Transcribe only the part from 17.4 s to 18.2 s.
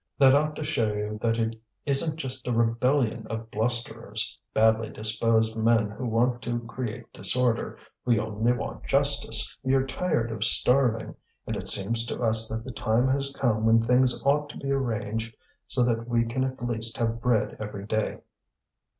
every day."